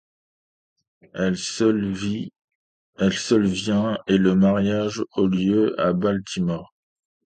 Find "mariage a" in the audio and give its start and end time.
4.33-5.21